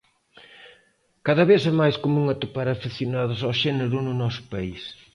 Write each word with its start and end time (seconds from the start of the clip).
Cada 1.27 1.43
vez 1.49 1.61
é 1.71 1.73
máis 1.81 1.95
común 2.03 2.25
atopar 2.29 2.67
afeccionados 2.69 3.39
ao 3.41 3.57
xénero 3.61 3.97
no 4.01 4.13
noso 4.21 4.41
país. 4.53 4.81